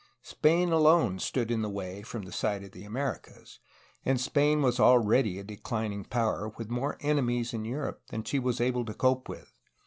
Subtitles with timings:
[0.23, 3.59] Spain alone stood in the way from the side of the Americas,
[4.03, 8.59] and Spain was already a declining power, witji more enemies in Europe than she was
[8.59, 9.53] able to cope with.